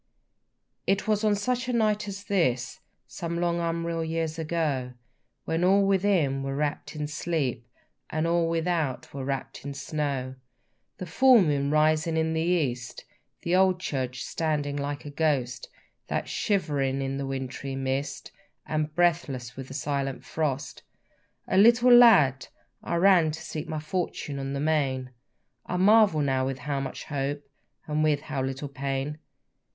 It 0.87 1.07
was 1.07 1.23
on 1.23 1.35
such 1.35 1.67
a 1.69 1.73
night 1.73 2.07
as 2.07 2.23
this, 2.23 2.79
Some 3.07 3.39
long 3.39 3.59
unreal 3.59 4.03
years 4.03 4.39
ago, 4.39 4.93
When 5.45 5.63
all 5.63 5.85
within 5.85 6.41
were 6.41 6.55
wrapp'd 6.55 6.95
in 6.95 7.05
sleep, 7.05 7.67
And 8.09 8.25
all 8.25 8.49
without 8.49 9.13
was 9.13 9.27
wrapp'd 9.27 9.63
in 9.63 9.75
snow, 9.75 10.37
The 10.97 11.05
full 11.05 11.39
moon 11.43 11.69
rising 11.69 12.17
in 12.17 12.33
the 12.33 12.41
east, 12.41 13.05
The 13.43 13.55
old 13.55 13.79
church 13.79 14.23
standing 14.25 14.75
like 14.75 15.05
a 15.05 15.11
ghost, 15.11 15.69
That, 16.07 16.27
shivering 16.27 17.03
in 17.03 17.17
the 17.17 17.27
wintry 17.27 17.75
mist, 17.75 18.31
And 18.65 18.95
breathless 18.95 19.55
with 19.55 19.67
the 19.67 19.75
silent 19.75 20.25
frost, 20.25 20.81
A 21.47 21.57
little 21.59 21.93
lad, 21.95 22.47
I 22.81 22.95
ran 22.95 23.29
to 23.29 23.41
seek 23.43 23.67
my 23.69 23.79
fortune 23.79 24.39
on 24.39 24.53
the 24.53 24.59
main; 24.59 25.11
I 25.67 25.77
marvel 25.77 26.21
now 26.21 26.47
with 26.47 26.57
how 26.57 26.79
much 26.79 27.03
hope 27.03 27.47
and 27.85 28.03
with 28.03 28.21
how 28.21 28.41
little 28.41 28.67
pain! 28.67 29.19